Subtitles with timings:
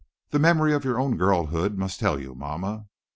[0.31, 2.87] The memory of your own girlhood must tell you, mamma.